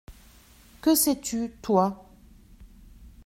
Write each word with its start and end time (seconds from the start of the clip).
Que 0.81 0.95
sais-tu, 0.95 1.51
toi? 1.61 2.09